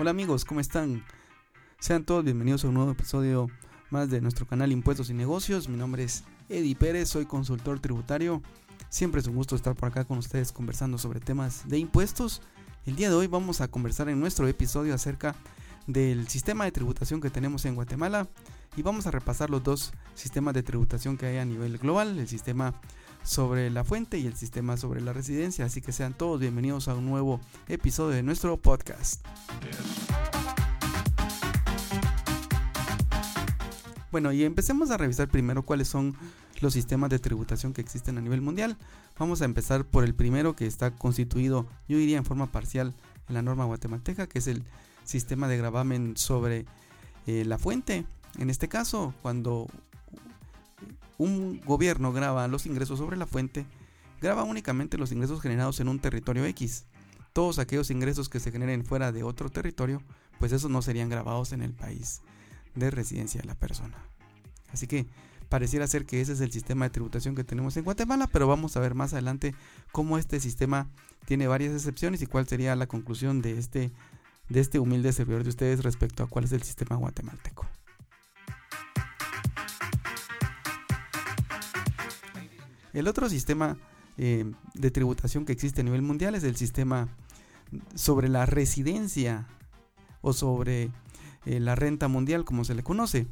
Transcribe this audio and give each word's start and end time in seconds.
Hola 0.00 0.12
amigos, 0.12 0.46
¿cómo 0.46 0.60
están? 0.60 1.04
Sean 1.78 2.06
todos 2.06 2.24
bienvenidos 2.24 2.64
a 2.64 2.68
un 2.68 2.72
nuevo 2.72 2.92
episodio 2.92 3.48
más 3.90 4.08
de 4.08 4.22
nuestro 4.22 4.46
canal 4.46 4.72
Impuestos 4.72 5.10
y 5.10 5.12
Negocios. 5.12 5.68
Mi 5.68 5.76
nombre 5.76 6.04
es 6.04 6.24
Eddie 6.48 6.74
Pérez, 6.74 7.10
soy 7.10 7.26
consultor 7.26 7.80
tributario. 7.80 8.40
Siempre 8.88 9.20
es 9.20 9.26
un 9.26 9.34
gusto 9.34 9.56
estar 9.56 9.74
por 9.74 9.90
acá 9.90 10.06
con 10.06 10.16
ustedes 10.16 10.52
conversando 10.52 10.96
sobre 10.96 11.20
temas 11.20 11.68
de 11.68 11.76
impuestos. 11.76 12.40
El 12.86 12.96
día 12.96 13.10
de 13.10 13.14
hoy 13.14 13.26
vamos 13.26 13.60
a 13.60 13.68
conversar 13.68 14.08
en 14.08 14.18
nuestro 14.18 14.48
episodio 14.48 14.94
acerca 14.94 15.36
del 15.86 16.28
sistema 16.28 16.64
de 16.64 16.72
tributación 16.72 17.20
que 17.20 17.28
tenemos 17.28 17.66
en 17.66 17.74
Guatemala 17.74 18.26
y 18.78 18.80
vamos 18.80 19.06
a 19.06 19.10
repasar 19.10 19.50
los 19.50 19.62
dos 19.62 19.92
sistemas 20.14 20.54
de 20.54 20.62
tributación 20.62 21.18
que 21.18 21.26
hay 21.26 21.36
a 21.36 21.44
nivel 21.44 21.76
global, 21.76 22.18
el 22.18 22.26
sistema 22.26 22.72
sobre 23.22 23.70
la 23.70 23.84
fuente 23.84 24.18
y 24.18 24.26
el 24.26 24.36
sistema 24.36 24.76
sobre 24.76 25.00
la 25.00 25.12
residencia. 25.12 25.64
Así 25.64 25.80
que 25.80 25.92
sean 25.92 26.14
todos 26.14 26.40
bienvenidos 26.40 26.88
a 26.88 26.94
un 26.94 27.06
nuevo 27.06 27.40
episodio 27.68 28.16
de 28.16 28.22
nuestro 28.22 28.56
podcast. 28.56 29.24
Bueno, 34.10 34.32
y 34.32 34.44
empecemos 34.44 34.90
a 34.90 34.96
revisar 34.96 35.28
primero 35.28 35.62
cuáles 35.62 35.86
son 35.86 36.16
los 36.60 36.72
sistemas 36.72 37.10
de 37.10 37.18
tributación 37.18 37.72
que 37.72 37.80
existen 37.80 38.18
a 38.18 38.20
nivel 38.20 38.40
mundial. 38.40 38.76
Vamos 39.18 39.40
a 39.42 39.44
empezar 39.44 39.84
por 39.84 40.04
el 40.04 40.14
primero 40.14 40.56
que 40.56 40.66
está 40.66 40.90
constituido, 40.90 41.66
yo 41.88 41.96
diría 41.96 42.18
en 42.18 42.24
forma 42.24 42.50
parcial, 42.50 42.94
en 43.28 43.34
la 43.34 43.42
norma 43.42 43.64
guatemalteca, 43.66 44.26
que 44.26 44.40
es 44.40 44.46
el 44.46 44.64
sistema 45.04 45.46
de 45.46 45.58
gravamen 45.58 46.16
sobre 46.16 46.66
eh, 47.26 47.44
la 47.44 47.58
fuente. 47.58 48.04
En 48.38 48.50
este 48.50 48.68
caso, 48.68 49.14
cuando 49.22 49.68
un 51.20 51.60
gobierno 51.66 52.14
graba 52.14 52.48
los 52.48 52.64
ingresos 52.64 52.98
sobre 52.98 53.18
la 53.18 53.26
fuente, 53.26 53.66
graba 54.22 54.42
únicamente 54.42 54.96
los 54.96 55.12
ingresos 55.12 55.42
generados 55.42 55.78
en 55.80 55.88
un 55.88 55.98
territorio 55.98 56.46
X. 56.46 56.86
Todos 57.34 57.58
aquellos 57.58 57.90
ingresos 57.90 58.30
que 58.30 58.40
se 58.40 58.50
generen 58.50 58.86
fuera 58.86 59.12
de 59.12 59.22
otro 59.22 59.50
territorio, 59.50 60.02
pues 60.38 60.52
esos 60.52 60.70
no 60.70 60.80
serían 60.80 61.10
grabados 61.10 61.52
en 61.52 61.60
el 61.60 61.74
país 61.74 62.22
de 62.74 62.90
residencia 62.90 63.42
de 63.42 63.46
la 63.46 63.54
persona. 63.54 63.98
Así 64.72 64.86
que 64.86 65.06
pareciera 65.50 65.86
ser 65.86 66.06
que 66.06 66.22
ese 66.22 66.32
es 66.32 66.40
el 66.40 66.52
sistema 66.52 66.86
de 66.86 66.90
tributación 66.90 67.34
que 67.34 67.44
tenemos 67.44 67.76
en 67.76 67.84
Guatemala, 67.84 68.26
pero 68.26 68.48
vamos 68.48 68.78
a 68.78 68.80
ver 68.80 68.94
más 68.94 69.12
adelante 69.12 69.54
cómo 69.92 70.16
este 70.16 70.40
sistema 70.40 70.88
tiene 71.26 71.48
varias 71.48 71.74
excepciones 71.74 72.22
y 72.22 72.26
cuál 72.26 72.48
sería 72.48 72.74
la 72.76 72.86
conclusión 72.86 73.42
de 73.42 73.58
este, 73.58 73.92
de 74.48 74.60
este 74.60 74.78
humilde 74.78 75.12
servidor 75.12 75.42
de 75.42 75.50
ustedes 75.50 75.82
respecto 75.84 76.22
a 76.22 76.28
cuál 76.28 76.46
es 76.46 76.52
el 76.52 76.62
sistema 76.62 76.96
guatemalteco. 76.96 77.66
El 82.92 83.08
otro 83.08 83.28
sistema 83.28 83.76
eh, 84.16 84.50
de 84.74 84.90
tributación 84.90 85.44
que 85.44 85.52
existe 85.52 85.80
a 85.80 85.84
nivel 85.84 86.02
mundial 86.02 86.34
es 86.34 86.44
el 86.44 86.56
sistema 86.56 87.08
sobre 87.94 88.28
la 88.28 88.46
residencia 88.46 89.46
o 90.20 90.32
sobre 90.32 90.90
eh, 91.46 91.60
la 91.60 91.74
renta 91.74 92.08
mundial 92.08 92.44
como 92.44 92.64
se 92.64 92.74
le 92.74 92.82
conoce. 92.82 93.26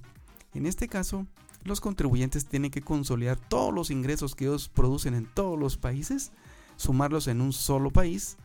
En 0.54 0.66
este 0.66 0.88
caso, 0.88 1.26
los 1.64 1.80
contribuyentes 1.80 2.46
tienen 2.46 2.70
que 2.70 2.80
consolidar 2.80 3.36
todos 3.36 3.74
los 3.74 3.90
ingresos 3.90 4.34
que 4.34 4.44
ellos 4.44 4.68
producen 4.68 5.14
en 5.14 5.26
todos 5.26 5.58
los 5.58 5.76
países, 5.76 6.32
sumarlos 6.76 7.26
en 7.26 7.40
un 7.40 7.52
solo 7.52 7.90
país 7.90 8.36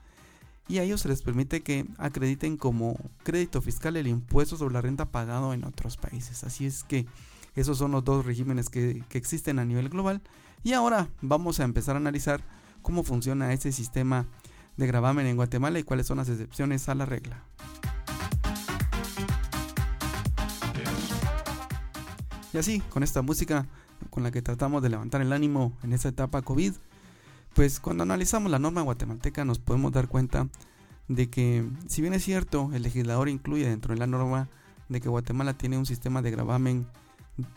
y 0.68 0.78
a 0.78 0.84
ellos 0.84 1.02
se 1.02 1.10
les 1.10 1.22
permite 1.22 1.62
que 1.62 1.86
acrediten 1.98 2.58
como 2.58 2.98
crédito 3.24 3.62
fiscal 3.62 3.96
el 3.98 4.08
impuesto 4.08 4.58
sobre 4.58 4.74
la 4.74 4.82
renta 4.82 5.12
pagado 5.12 5.54
en 5.54 5.64
otros 5.64 5.98
países. 5.98 6.44
Así 6.44 6.66
es 6.66 6.84
que 6.84 7.06
esos 7.56 7.78
son 7.78 7.92
los 7.92 8.04
dos 8.04 8.26
regímenes 8.26 8.70
que, 8.70 9.04
que 9.10 9.18
existen 9.18 9.60
a 9.60 9.66
nivel 9.66 9.90
global 9.90 10.22
y 10.64 10.74
ahora 10.74 11.10
vamos 11.22 11.60
a 11.60 11.64
empezar 11.64 11.96
a 11.96 12.00
analizar 12.00 12.42
cómo 12.82 13.04
funciona 13.04 13.54
ese 13.54 13.72
sistema 13.72 14.26
de 14.78 14.88
gravamen 14.88 15.28
en 15.28 15.36
Guatemala 15.36 15.80
y 15.80 15.84
cuáles 15.84 16.08
son 16.08 16.18
las 16.18 16.30
excepciones 16.30 16.90
a 16.90 16.96
la 16.96 17.06
regla. 17.06 17.44
Y 22.54 22.58
así, 22.58 22.82
con 22.90 23.04
esta 23.04 23.22
música 23.22 23.66
con 24.10 24.24
la 24.24 24.32
que 24.32 24.42
tratamos 24.42 24.84
de 24.84 24.90
levantar 24.90 25.22
el 25.22 25.34
ánimo 25.34 25.74
en 25.82 25.94
esta 25.94 26.10
etapa 26.10 26.42
COVID, 26.42 26.74
pues 27.56 27.80
cuando 27.80 28.04
analizamos 28.04 28.52
la 28.52 28.60
norma 28.60 28.82
guatemalteca 28.82 29.46
nos 29.46 29.60
podemos 29.60 29.92
dar 29.92 30.08
cuenta 30.08 30.48
de 31.08 31.30
que 31.30 31.68
si 31.88 32.02
bien 32.02 32.14
es 32.14 32.24
cierto, 32.24 32.70
el 32.74 32.84
legislador 32.84 33.30
incluye 33.30 33.68
dentro 33.68 33.94
de 33.94 34.00
la 34.00 34.08
norma 34.08 34.50
de 34.90 35.02
que 35.02 35.10
Guatemala 35.10 35.58
tiene 35.58 35.78
un 35.78 35.86
sistema 35.86 36.22
de 36.22 36.32
gravamen 36.32 36.88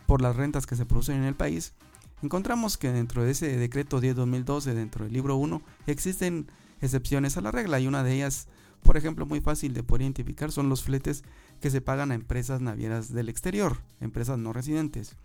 por 0.05 0.21
las 0.21 0.35
rentas 0.35 0.65
que 0.65 0.75
se 0.75 0.85
producen 0.85 1.17
en 1.17 1.23
el 1.23 1.35
país, 1.35 1.73
encontramos 2.21 2.77
que 2.77 2.91
dentro 2.91 3.23
de 3.23 3.31
ese 3.31 3.57
decreto 3.57 4.01
10-2012, 4.01 4.73
dentro 4.73 5.05
del 5.05 5.13
libro 5.13 5.35
1, 5.35 5.61
existen 5.87 6.47
excepciones 6.81 7.37
a 7.37 7.41
la 7.41 7.51
regla 7.51 7.79
y 7.79 7.87
una 7.87 8.03
de 8.03 8.13
ellas, 8.13 8.47
por 8.83 8.97
ejemplo, 8.97 9.25
muy 9.25 9.41
fácil 9.41 9.73
de 9.73 9.83
poder 9.83 10.03
identificar 10.03 10.51
son 10.51 10.69
los 10.69 10.83
fletes 10.83 11.23
que 11.61 11.69
se 11.69 11.81
pagan 11.81 12.11
a 12.11 12.15
empresas 12.15 12.61
navieras 12.61 13.11
del 13.13 13.29
exterior, 13.29 13.77
empresas 13.99 14.37
no 14.37 14.53
residentes. 14.53 15.15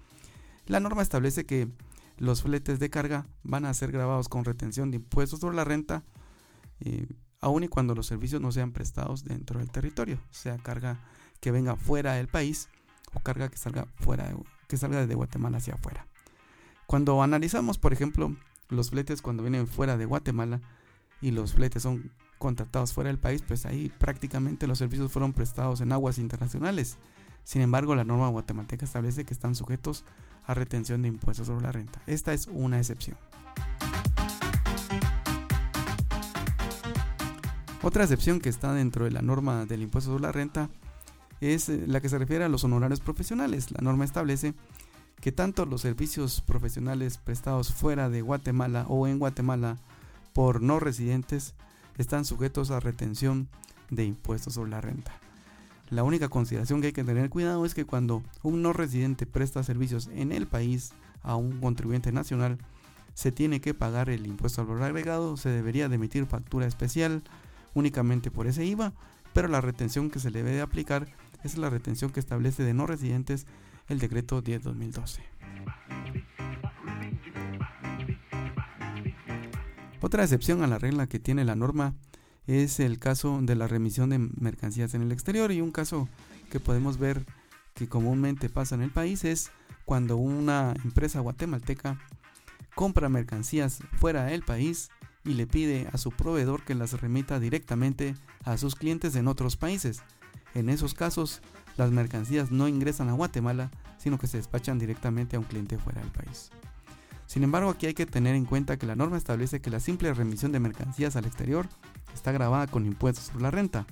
La 0.67 0.81
norma 0.81 1.03
establece 1.03 1.45
que 1.45 1.69
los 2.19 2.43
fletes 2.43 2.79
de 2.79 2.91
carga 2.91 3.27
van 3.43 3.65
a 3.65 3.75
ser 3.75 3.93
grabados 3.93 4.29
con 4.29 4.45
retención 4.45 4.91
de 4.91 4.97
impuestos 4.97 5.41
sobre 5.41 5.57
la 5.57 5.65
renta, 5.65 6.05
eh, 6.81 7.07
aun 7.41 7.65
y 7.65 7.69
cuando 7.69 7.95
los 7.95 8.07
servicios 8.07 8.41
no 8.41 8.53
sean 8.53 8.73
prestados 8.73 9.25
dentro 9.25 9.59
del 9.59 9.71
territorio, 9.71 10.19
sea 10.31 10.59
carga 10.59 11.01
que 11.41 11.51
venga 11.51 11.75
fuera 11.77 12.15
del 12.15 12.29
país 12.29 12.69
o 13.15 13.21
carga 13.21 13.49
que 13.49 13.57
salga 13.57 13.87
fuera 13.97 14.33
que 14.69 14.77
salga 14.77 15.01
desde 15.01 15.15
Guatemala 15.15 15.59
hacia 15.59 15.75
afuera. 15.75 16.07
Cuando 16.93 17.23
analizamos, 17.23 17.79
por 17.79 17.95
ejemplo, 17.95 18.37
los 18.69 18.91
fletes 18.91 19.23
cuando 19.23 19.43
vienen 19.43 19.67
fuera 19.67 19.97
de 19.97 20.05
Guatemala 20.05 20.61
y 21.23 21.31
los 21.31 21.55
fletes 21.55 21.85
son 21.85 22.13
contratados 22.37 22.93
fuera 22.93 23.09
del 23.09 23.19
país, 23.19 23.41
pues 23.41 23.65
ahí 23.65 23.91
prácticamente 23.99 24.67
los 24.67 24.77
servicios 24.77 25.11
fueron 25.11 25.33
prestados 25.33 25.81
en 25.81 25.91
aguas 25.91 26.19
internacionales. 26.19 26.99
Sin 27.45 27.63
embargo, 27.63 27.95
la 27.95 28.05
norma 28.05 28.29
guatemalteca 28.29 28.85
establece 28.85 29.25
que 29.25 29.33
están 29.33 29.55
sujetos 29.55 30.05
a 30.45 30.53
retención 30.53 31.01
de 31.01 31.09
impuestos 31.09 31.47
sobre 31.47 31.63
la 31.63 31.73
renta. 31.73 32.03
Esta 32.07 32.35
es 32.35 32.47
una 32.47 32.77
excepción. 32.77 33.17
Otra 37.81 38.03
excepción 38.03 38.39
que 38.39 38.51
está 38.51 38.75
dentro 38.75 39.07
de 39.07 39.13
la 39.13 39.23
norma 39.23 39.65
del 39.65 39.81
impuesto 39.81 40.11
sobre 40.11 40.25
la 40.25 40.33
renta 40.33 40.69
es 41.41 41.71
eh, 41.71 41.85
la 41.87 42.03
que 42.03 42.11
se 42.11 42.19
refiere 42.19 42.45
a 42.45 42.51
los 42.51 42.65
honorarios 42.65 43.01
profesionales. 43.01 43.71
La 43.71 43.81
norma 43.81 44.05
establece 44.05 44.53
que 45.23 45.31
tanto 45.31 45.67
los 45.67 45.81
servicios 45.81 46.41
profesionales 46.41 47.17
prestados 47.17 47.73
fuera 47.73 48.11
de 48.11 48.23
Guatemala 48.23 48.87
o 48.89 49.07
en 49.07 49.21
Guatemala 49.21 49.79
por 50.33 50.61
no 50.61 50.81
residentes 50.81 51.55
están 51.97 52.25
sujetos 52.25 52.73
a 52.73 52.81
retención 52.81 53.47
de 53.89 54.05
impuestos 54.05 54.55
sobre 54.55 54.73
la 54.73 54.81
renta. 54.81 55.13
La 55.91 56.03
única 56.03 56.29
consideración 56.29 56.81
que 56.81 56.89
hay 56.89 56.93
que 56.93 57.05
tener 57.05 57.31
cuidado 57.31 57.65
es 57.65 57.73
que 57.73 57.85
cuando 57.85 58.25
un 58.43 58.63
no 58.63 58.73
residente 58.73 59.25
presta 59.25 59.63
servicios 59.63 60.11
en 60.13 60.33
el 60.33 60.49
país 60.49 60.93
a 61.23 61.37
un 61.37 61.61
contribuyente 61.61 62.11
nacional, 62.11 62.59
se 63.15 63.31
tiene 63.31 63.61
que 63.61 63.75
pagar 63.75 64.11
el 64.11 64.27
impuesto 64.27 64.63
al 64.63 64.67
valor 64.67 64.83
agregado, 64.83 65.37
se 65.37 65.51
debería 65.51 65.89
de 65.89 65.95
emitir 65.95 66.27
factura 66.27 66.67
especial 66.67 67.23
únicamente 67.75 68.33
por 68.33 68.49
ese 68.49 68.65
IVA, 68.65 68.93
pero 69.33 69.47
la 69.47 69.61
retención 69.61 70.11
que 70.11 70.19
se 70.19 70.33
le 70.33 70.43
debe 70.43 70.57
de 70.57 70.63
aplicar 70.63 71.07
es 71.45 71.59
la 71.59 71.71
retención 71.71 72.11
que 72.11 72.19
establece 72.19 72.65
de 72.65 72.75
no 72.75 72.89
residentes 72.89 73.47
el 73.89 73.99
decreto 73.99 74.43
10-2012. 74.43 75.21
Otra 80.01 80.25
excepción 80.25 80.63
a 80.63 80.67
la 80.67 80.79
regla 80.79 81.07
que 81.07 81.21
tiene 81.21 81.45
la 81.45 81.55
norma 81.55 81.95
es 82.47 82.81
el 82.81 82.99
caso 82.99 83.39
de 83.41 83.55
la 83.55 83.69
remisión 83.69 84.11
de 84.11 84.19
mercancías 84.19 84.95
en 84.95 85.03
el 85.03 85.13
exterior 85.13 85.53
y 85.53 85.61
un 85.61 85.71
caso 85.71 86.09
que 86.51 86.61
podemos 86.61 86.99
ver 86.99 87.25
que 87.75 87.89
comúnmente 87.89 88.49
pasa 88.49 88.75
en 88.75 88.83
el 88.83 88.91
país 88.91 89.25
es 89.25 89.51
cuando 89.85 90.17
una 90.17 90.75
empresa 90.85 91.21
guatemalteca 91.21 91.99
compra 92.75 93.09
mercancías 93.09 93.79
fuera 93.99 94.25
del 94.25 94.43
país 94.43 94.91
y 95.25 95.35
le 95.35 95.47
pide 95.47 95.89
a 95.93 95.99
su 95.99 96.11
proveedor 96.11 96.65
que 96.65 96.75
las 96.75 97.01
remita 97.01 97.39
directamente 97.39 98.15
a 98.45 98.57
sus 98.57 98.75
clientes 98.75 99.15
en 99.15 99.29
otros 99.29 99.57
países. 99.57 100.03
En 100.55 100.69
esos 100.69 100.95
casos, 100.95 101.43
las 101.77 101.91
mercancías 101.91 102.51
no 102.51 102.69
ingresan 102.69 103.09
a 103.09 103.13
Guatemala, 103.13 103.71
sino 103.99 104.19
que 104.19 104.27
se 104.27 104.37
despachan 104.37 104.79
directamente 104.79 105.37
a 105.37 105.39
un 105.39 105.45
cliente 105.45 105.79
fuera 105.79 106.01
del 106.01 106.11
país. 106.11 106.51
Sin 107.27 107.45
embargo, 107.45 107.71
aquí 107.71 107.87
hay 107.87 107.95
que 107.95 108.05
tener 108.05 108.35
en 108.35 108.45
cuenta 108.45 108.77
que 108.77 108.87
la 108.87 108.97
norma 108.97 109.17
establece 109.17 109.61
que 109.61 109.71
la 109.71 109.81
simple 109.81 110.13
remisión 110.13 110.53
de 110.53 110.61
mercancías 110.61 111.17
al 111.17 111.25
exterior 111.25 111.67
está 112.15 112.31
grabada 112.33 112.67
con 112.67 112.85
impuestos 112.85 113.27
sobre 113.27 113.45
la 113.45 113.51
renta. 113.51 113.87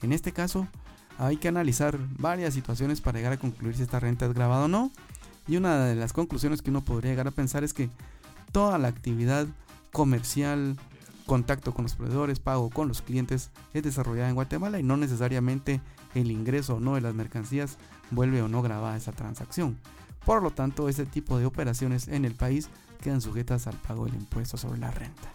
En 0.00 0.12
este 0.12 0.32
caso, 0.32 0.66
hay 1.18 1.36
que 1.36 1.48
analizar 1.48 1.98
varias 2.18 2.54
situaciones 2.54 3.00
para 3.00 3.18
llegar 3.18 3.34
a 3.34 3.36
concluir 3.36 3.76
si 3.76 3.82
esta 3.82 4.00
renta 4.00 4.26
es 4.26 4.32
grabada 4.32 4.64
o 4.64 4.68
no. 4.68 4.90
Y 5.46 5.56
una 5.56 5.84
de 5.84 5.96
las 5.96 6.12
conclusiones 6.12 6.62
que 6.62 6.70
uno 6.70 6.82
podría 6.82 7.12
llegar 7.12 7.28
a 7.28 7.32
pensar 7.32 7.62
es 7.62 7.74
que 7.74 7.90
toda 8.52 8.78
la 8.78 8.88
actividad 8.88 9.46
comercial, 9.92 10.76
contacto 11.26 11.74
con 11.74 11.82
los 11.84 11.94
proveedores, 11.94 12.40
pago 12.40 12.70
con 12.70 12.88
los 12.88 13.02
clientes 13.02 13.50
es 13.74 13.82
desarrollada 13.82 14.28
en 14.28 14.34
Guatemala 14.34 14.78
y 14.80 14.82
no 14.82 14.96
necesariamente 14.96 15.80
el 16.14 16.30
ingreso 16.30 16.76
o 16.76 16.80
no 16.80 16.94
de 16.94 17.00
las 17.00 17.14
mercancías 17.14 17.78
vuelve 18.10 18.42
o 18.42 18.48
no 18.48 18.62
grabada 18.62 18.96
esa 18.96 19.12
transacción. 19.12 19.78
Por 20.24 20.42
lo 20.42 20.50
tanto, 20.50 20.88
ese 20.88 21.06
tipo 21.06 21.38
de 21.38 21.46
operaciones 21.46 22.08
en 22.08 22.24
el 22.24 22.34
país 22.34 22.68
quedan 23.00 23.20
sujetas 23.20 23.66
al 23.66 23.76
pago 23.76 24.04
del 24.04 24.14
impuesto 24.14 24.56
sobre 24.56 24.78
la 24.78 24.90
renta. 24.90 25.32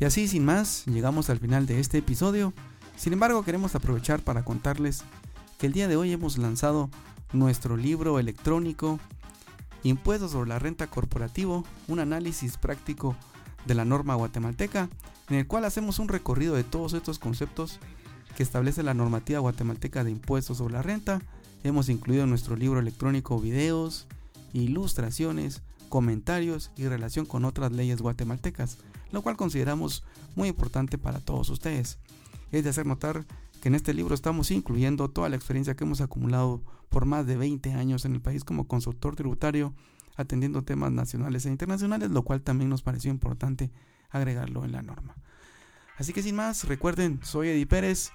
Y 0.00 0.04
así, 0.04 0.28
sin 0.28 0.44
más, 0.44 0.84
llegamos 0.86 1.30
al 1.30 1.38
final 1.38 1.66
de 1.66 1.80
este 1.80 1.98
episodio. 1.98 2.52
Sin 2.96 3.12
embargo, 3.12 3.42
queremos 3.44 3.74
aprovechar 3.74 4.20
para 4.20 4.44
contarles 4.44 5.02
que 5.58 5.66
el 5.66 5.72
día 5.72 5.88
de 5.88 5.96
hoy 5.96 6.12
hemos 6.12 6.38
lanzado 6.38 6.88
nuestro 7.32 7.76
libro 7.76 8.18
electrónico 8.18 9.00
Impuestos 9.84 10.32
sobre 10.32 10.48
la 10.48 10.58
renta 10.58 10.88
corporativo, 10.88 11.64
un 11.86 12.00
análisis 12.00 12.56
práctico 12.56 13.16
de 13.66 13.74
la 13.74 13.84
norma 13.84 14.14
guatemalteca, 14.14 14.88
en 15.28 15.36
el 15.36 15.46
cual 15.46 15.64
hacemos 15.64 15.98
un 15.98 16.08
recorrido 16.08 16.54
de 16.54 16.64
todos 16.64 16.94
estos 16.94 17.18
conceptos 17.18 17.78
que 18.36 18.42
establece 18.42 18.82
la 18.82 18.94
normativa 18.94 19.40
guatemalteca 19.40 20.04
de 20.04 20.10
impuestos 20.10 20.58
sobre 20.58 20.74
la 20.74 20.82
renta. 20.82 21.20
Hemos 21.64 21.88
incluido 21.88 22.24
en 22.24 22.30
nuestro 22.30 22.56
libro 22.56 22.80
electrónico 22.80 23.40
videos, 23.40 24.06
ilustraciones, 24.52 25.62
comentarios 25.88 26.70
y 26.76 26.86
relación 26.86 27.26
con 27.26 27.44
otras 27.44 27.72
leyes 27.72 28.00
guatemaltecas, 28.00 28.78
lo 29.10 29.22
cual 29.22 29.36
consideramos 29.36 30.04
muy 30.36 30.48
importante 30.48 30.98
para 30.98 31.20
todos 31.20 31.50
ustedes. 31.50 31.98
Es 32.52 32.64
de 32.64 32.70
hacer 32.70 32.86
notar 32.86 33.24
que 33.60 33.68
en 33.68 33.74
este 33.74 33.94
libro 33.94 34.14
estamos 34.14 34.50
incluyendo 34.50 35.08
toda 35.08 35.28
la 35.28 35.36
experiencia 35.36 35.74
que 35.74 35.84
hemos 35.84 36.00
acumulado 36.00 36.62
por 36.88 37.04
más 37.04 37.26
de 37.26 37.36
20 37.36 37.72
años 37.74 38.04
en 38.04 38.14
el 38.14 38.20
país 38.20 38.44
como 38.44 38.68
consultor 38.68 39.16
tributario, 39.16 39.74
atendiendo 40.18 40.62
temas 40.62 40.92
nacionales 40.92 41.46
e 41.46 41.48
internacionales, 41.48 42.10
lo 42.10 42.22
cual 42.22 42.42
también 42.42 42.68
nos 42.68 42.82
pareció 42.82 43.10
importante 43.10 43.70
agregarlo 44.10 44.64
en 44.64 44.72
la 44.72 44.82
norma. 44.82 45.16
Así 45.96 46.12
que 46.12 46.22
sin 46.22 46.36
más, 46.36 46.64
recuerden, 46.64 47.20
soy 47.22 47.48
Eddie 47.48 47.66
Pérez. 47.66 48.10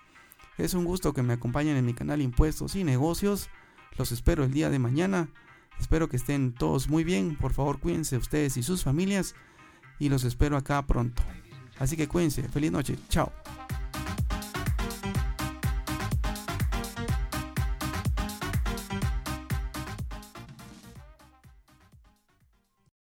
Es 0.58 0.74
un 0.74 0.86
gusto 0.86 1.14
que 1.14 1.24
me 1.24 1.34
acompañen 1.34 1.78
en 1.78 1.86
mi 1.86 1.94
canal 1.94 2.22
Impuestos 2.22 2.76
y 2.76 2.84
Negocios. 2.84 3.50
Los 3.98 4.12
espero 4.12 4.44
el 4.44 4.52
día 4.52 4.70
de 4.70 4.80
mañana. 4.80 5.30
Espero 5.80 6.10
que 6.10 6.18
estén 6.18 6.54
todos 6.54 6.90
muy 6.90 7.04
bien. 7.04 7.36
Por 7.36 7.54
favor, 7.54 7.80
cuídense 7.80 8.18
ustedes 8.18 8.58
y 8.58 8.64
sus 8.64 8.84
familias. 8.84 9.34
Y 9.98 10.10
los 10.10 10.24
espero 10.24 10.58
acá 10.58 10.86
pronto. 10.86 11.24
Así 11.80 11.98
que 11.98 12.08
cuídense. 12.08 12.44
Feliz 12.44 12.72
noche. 12.72 12.98
Chao. 13.10 13.32